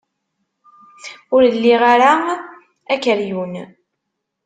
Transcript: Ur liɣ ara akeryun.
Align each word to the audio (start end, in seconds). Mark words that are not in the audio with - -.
Ur 1.35 1.43
liɣ 1.63 1.81
ara 1.93 2.11
akeryun. 2.93 3.53